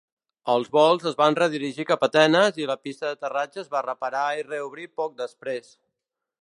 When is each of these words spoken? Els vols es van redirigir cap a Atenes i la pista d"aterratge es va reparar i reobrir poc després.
Els 0.51 0.69
vols 0.75 1.03
es 1.11 1.17
van 1.19 1.37
redirigir 1.39 1.85
cap 1.91 2.07
a 2.07 2.09
Atenes 2.13 2.57
i 2.63 2.67
la 2.71 2.77
pista 2.87 3.07
d"aterratge 3.11 3.63
es 3.67 3.71
va 3.75 3.87
reparar 3.89 4.27
i 4.41 4.47
reobrir 4.51 4.93
poc 5.03 5.17
després. 5.25 5.71